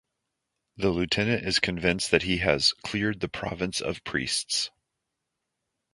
[0.77, 4.71] The lieutenant is convinced that he has "cleared the province of priests".